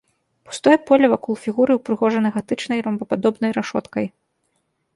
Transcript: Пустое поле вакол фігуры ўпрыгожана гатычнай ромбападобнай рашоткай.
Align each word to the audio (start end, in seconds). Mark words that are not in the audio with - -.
Пустое 0.51 0.77
поле 0.87 1.05
вакол 1.13 1.35
фігуры 1.43 1.73
ўпрыгожана 1.79 2.29
гатычнай 2.37 2.79
ромбападобнай 2.87 3.51
рашоткай. 3.59 4.05